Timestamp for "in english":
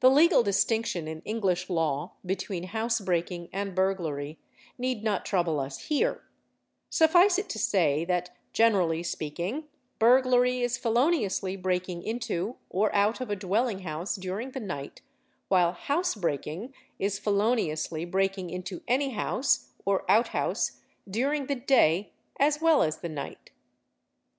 1.08-1.70